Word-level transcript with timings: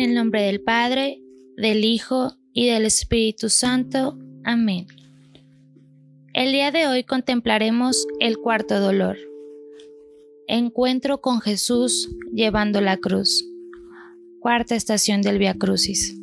En 0.00 0.08
el 0.08 0.14
nombre 0.14 0.40
del 0.40 0.62
Padre, 0.62 1.20
del 1.58 1.84
Hijo 1.84 2.34
y 2.54 2.66
del 2.66 2.86
Espíritu 2.86 3.50
Santo. 3.50 4.16
Amén. 4.44 4.86
El 6.32 6.52
día 6.52 6.70
de 6.70 6.86
hoy 6.86 7.04
contemplaremos 7.04 8.06
el 8.18 8.38
cuarto 8.38 8.80
dolor. 8.80 9.18
Encuentro 10.48 11.20
con 11.20 11.42
Jesús 11.42 12.08
llevando 12.32 12.80
la 12.80 12.96
cruz. 12.96 13.44
Cuarta 14.40 14.74
estación 14.74 15.20
del 15.20 15.36
Via 15.36 15.52
Crucis. 15.52 16.16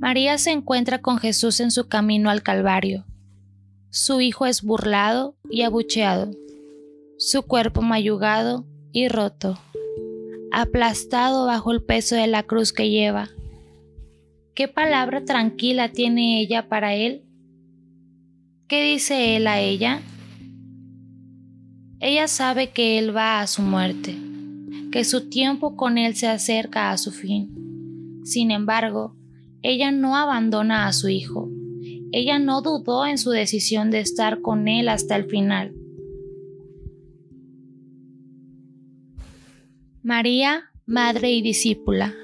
María 0.00 0.38
se 0.38 0.50
encuentra 0.50 1.00
con 1.00 1.18
Jesús 1.18 1.60
en 1.60 1.70
su 1.70 1.86
camino 1.86 2.30
al 2.30 2.42
Calvario. 2.42 3.04
Su 3.90 4.20
hijo 4.20 4.46
es 4.46 4.62
burlado 4.62 5.36
y 5.48 5.62
abucheado, 5.62 6.32
su 7.16 7.42
cuerpo 7.42 7.80
mayugado 7.80 8.66
y 8.90 9.06
roto, 9.06 9.56
aplastado 10.58 11.44
bajo 11.44 11.70
el 11.70 11.82
peso 11.82 12.16
de 12.16 12.26
la 12.26 12.42
cruz 12.42 12.72
que 12.72 12.88
lleva 12.88 13.28
¿Qué 14.54 14.68
palabra 14.68 15.22
tranquila 15.22 15.92
tiene 15.92 16.40
ella 16.40 16.66
para 16.70 16.94
él? 16.94 17.26
¿Qué 18.66 18.82
dice 18.82 19.36
él 19.36 19.48
a 19.48 19.60
ella? 19.60 20.00
Ella 22.00 22.26
sabe 22.26 22.70
que 22.70 22.98
él 22.98 23.14
va 23.14 23.42
a 23.42 23.46
su 23.46 23.60
muerte, 23.60 24.16
que 24.90 25.04
su 25.04 25.28
tiempo 25.28 25.76
con 25.76 25.98
él 25.98 26.16
se 26.16 26.26
acerca 26.26 26.90
a 26.90 26.96
su 26.96 27.10
fin. 27.10 28.22
Sin 28.24 28.50
embargo, 28.50 29.14
ella 29.60 29.90
no 29.90 30.16
abandona 30.16 30.86
a 30.86 30.94
su 30.94 31.10
hijo. 31.10 31.50
Ella 32.12 32.38
no 32.38 32.62
dudó 32.62 33.04
en 33.04 33.18
su 33.18 33.28
decisión 33.28 33.90
de 33.90 34.00
estar 34.00 34.40
con 34.40 34.68
él 34.68 34.88
hasta 34.88 35.16
el 35.16 35.26
final. 35.26 35.74
María, 40.08 40.70
Madre 40.86 41.32
y 41.32 41.42
Discípula. 41.42 42.14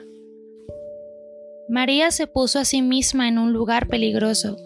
María 1.69 2.13
se 2.13 2.29
puso 2.29 2.61
a 2.61 2.65
sí 2.65 2.81
misma 2.81 3.27
en 3.27 3.39
un 3.39 3.53
lugar 3.53 3.89
peligroso, 3.89 4.57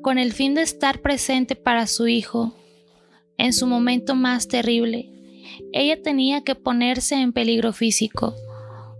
con 0.00 0.16
el 0.16 0.32
fin 0.32 0.54
de 0.54 0.62
estar 0.62 1.00
presente 1.00 1.56
para 1.56 1.88
su 1.88 2.06
hijo. 2.06 2.54
En 3.36 3.52
su 3.52 3.66
momento 3.66 4.14
más 4.14 4.46
terrible, 4.46 5.10
ella 5.72 6.00
tenía 6.00 6.44
que 6.44 6.54
ponerse 6.54 7.16
en 7.16 7.32
peligro 7.32 7.72
físico, 7.72 8.36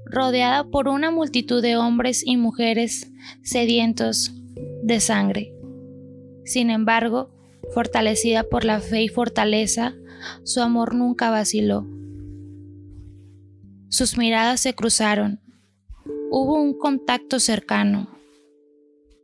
rodeada 0.06 0.64
por 0.64 0.88
una 0.88 1.12
multitud 1.12 1.62
de 1.62 1.76
hombres 1.76 2.24
y 2.26 2.36
mujeres 2.36 3.12
sedientos 3.44 4.32
de 4.82 4.98
sangre. 4.98 5.54
Sin 6.44 6.68
embargo, 6.68 7.30
fortalecida 7.72 8.42
por 8.42 8.64
la 8.64 8.80
fe 8.80 9.04
y 9.04 9.08
fortaleza, 9.08 9.94
su 10.42 10.60
amor 10.62 10.96
nunca 10.96 11.30
vaciló. 11.30 11.99
Sus 13.90 14.16
miradas 14.16 14.60
se 14.60 14.74
cruzaron 14.74 15.40
Hubo 16.32 16.62
un 16.62 16.78
contacto 16.78 17.40
cercano. 17.40 18.08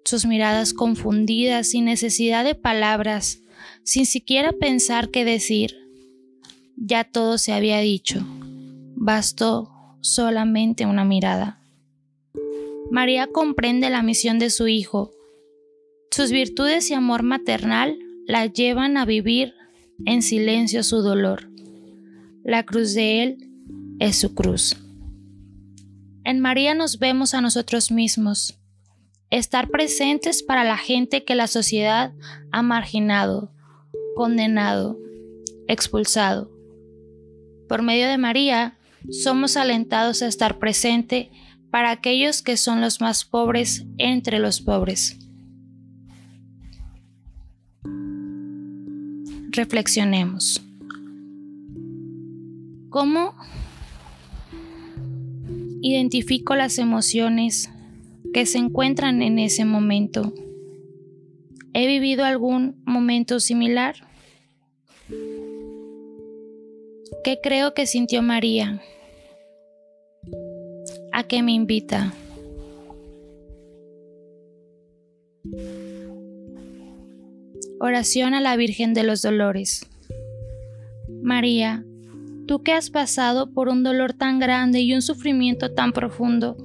Sus 0.05 0.27
miradas 0.27 0.75
confundidas, 0.75 1.69
sin 1.69 1.84
necesidad 1.84 2.45
de 2.45 2.56
palabras, 2.56 3.42
sin 3.84 4.06
siquiera 4.06 4.50
pensar 4.50 5.11
qué 5.11 5.25
decir. 5.25 5.77
Ya 6.77 7.05
todo 7.05 7.39
se 7.39 7.53
había 7.53 7.78
dicho. 7.78 8.27
Bastó 8.97 9.70
solamente 10.00 10.84
una 10.84 11.05
mirada. 11.05 11.61
María 12.91 13.28
comprende 13.28 13.89
la 13.89 14.03
misión 14.03 14.41
de 14.41 14.50
su 14.50 14.67
hijo. 14.67 15.12
Sus 16.11 16.33
virtudes 16.33 16.91
y 16.91 16.94
amor 16.94 17.22
maternal 17.22 17.97
la 18.27 18.47
llevan 18.47 18.97
a 18.97 19.05
vivir 19.05 19.55
en 20.05 20.22
silencio 20.22 20.83
su 20.83 21.03
dolor. 21.03 21.48
La 22.42 22.64
cruz 22.64 22.94
de 22.94 23.22
él 23.22 23.47
es 23.99 24.17
su 24.17 24.35
cruz. 24.35 24.77
En 26.25 26.41
María 26.41 26.75
nos 26.75 26.99
vemos 26.99 27.34
a 27.34 27.41
nosotros 27.41 27.91
mismos, 27.91 28.59
estar 29.31 29.69
presentes 29.69 30.43
para 30.43 30.65
la 30.65 30.77
gente 30.77 31.25
que 31.25 31.34
la 31.34 31.47
sociedad 31.47 32.12
ha 32.53 32.62
marginado, 32.62 33.53
condenado, 34.17 34.99
expulsado. 35.69 36.51
Por 37.69 37.83
medio 37.83 38.09
de 38.09 38.19
María, 38.19 38.77
somos 39.11 39.56
alentados 39.56 40.23
a 40.23 40.27
estar 40.27 40.59
presente 40.59 41.31
para 41.71 41.91
aquellos 41.91 42.43
que 42.43 42.56
son 42.56 42.81
los 42.81 43.01
más 43.01 43.25
pobres 43.25 43.85
entre 43.99 44.39
los 44.39 44.61
pobres. 44.61 45.19
Reflexionemos. 49.51 50.62
¿Cómo 52.91 53.35
identifico 55.87 56.57
las 56.57 56.79
emociones 56.79 57.71
que 58.35 58.45
se 58.45 58.59
encuentran 58.59 59.23
en 59.23 59.39
ese 59.39 59.65
momento. 59.65 60.35
¿He 61.75 61.87
vivido 61.87 62.25
algún 62.25 62.83
momento 62.85 63.39
similar? 63.39 63.95
¿Qué 67.23 67.39
creo 67.41 67.73
que 67.73 67.87
sintió 67.87 68.21
María? 68.23 68.83
¿A 71.13 71.23
qué 71.23 71.43
me 71.45 71.53
invita? 71.53 72.13
Oración 77.79 78.35
a 78.35 78.41
la 78.41 78.57
Virgen 78.57 78.93
de 78.93 79.05
los 79.05 79.23
Dolores. 79.23 79.87
María, 81.23 81.86
tú 82.47 82.62
que 82.62 82.73
has 82.73 82.91
pasado 82.91 83.53
por 83.53 83.69
un 83.69 83.83
dolor 83.83 84.12
tan 84.12 84.39
grande 84.39 84.81
y 84.81 84.95
un 84.95 85.03
sufrimiento 85.03 85.73
tan 85.73 85.93
profundo, 85.93 86.57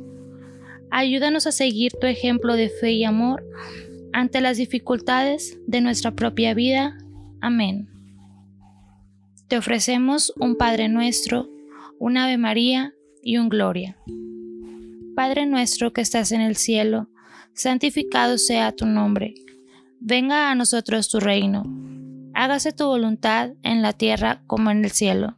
ayúdanos 0.89 1.47
a 1.47 1.51
seguir 1.51 1.91
tu 1.99 2.07
ejemplo 2.07 2.55
de 2.55 2.69
fe 2.69 2.91
y 2.91 3.03
amor 3.03 3.43
ante 4.13 4.41
las 4.41 4.57
dificultades 4.57 5.57
de 5.67 5.81
nuestra 5.81 6.11
propia 6.11 6.53
vida. 6.53 6.97
Amén. 7.41 7.89
Te 9.47 9.57
ofrecemos 9.57 10.33
un 10.37 10.55
Padre 10.55 10.87
nuestro, 10.87 11.49
un 11.99 12.17
Ave 12.17 12.37
María 12.37 12.93
y 13.21 13.37
un 13.37 13.49
Gloria. 13.49 13.97
Padre 15.15 15.45
nuestro 15.45 15.91
que 15.91 16.01
estás 16.01 16.31
en 16.31 16.41
el 16.41 16.55
cielo, 16.55 17.09
santificado 17.53 18.37
sea 18.37 18.71
tu 18.71 18.85
nombre. 18.85 19.33
Venga 19.99 20.51
a 20.51 20.55
nosotros 20.55 21.09
tu 21.09 21.19
reino. 21.19 21.63
Hágase 22.33 22.71
tu 22.71 22.85
voluntad 22.85 23.51
en 23.61 23.81
la 23.81 23.93
tierra 23.93 24.41
como 24.47 24.71
en 24.71 24.85
el 24.85 24.91
cielo. 24.91 25.37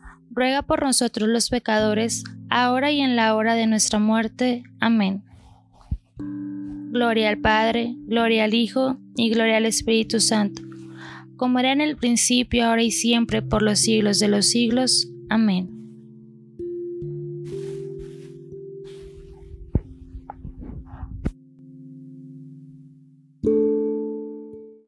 ruega 0.31 0.61
por 0.61 0.83
nosotros 0.83 1.29
los 1.29 1.49
pecadores, 1.49 2.23
ahora 2.49 2.91
y 2.91 3.01
en 3.01 3.15
la 3.15 3.35
hora 3.35 3.55
de 3.55 3.67
nuestra 3.67 3.99
muerte. 3.99 4.63
Amén. 4.79 5.23
Gloria 6.17 7.29
al 7.29 7.37
Padre, 7.37 7.95
gloria 8.05 8.43
al 8.43 8.53
Hijo 8.53 8.97
y 9.15 9.29
gloria 9.29 9.57
al 9.57 9.65
Espíritu 9.65 10.19
Santo, 10.19 10.61
como 11.37 11.59
era 11.59 11.71
en 11.71 11.81
el 11.81 11.95
principio, 11.95 12.65
ahora 12.65 12.83
y 12.83 12.91
siempre, 12.91 13.41
por 13.41 13.61
los 13.61 13.79
siglos 13.79 14.19
de 14.19 14.27
los 14.27 14.47
siglos. 14.47 15.09
Amén. 15.29 15.80